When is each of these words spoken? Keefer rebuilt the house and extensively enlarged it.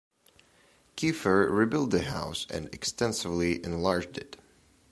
Keefer 0.95 1.47
rebuilt 1.51 1.91
the 1.91 2.01
house 2.01 2.47
and 2.49 2.73
extensively 2.73 3.63
enlarged 3.63 4.17
it. 4.17 4.35